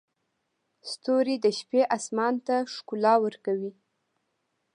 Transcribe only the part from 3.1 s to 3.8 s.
ورکوي.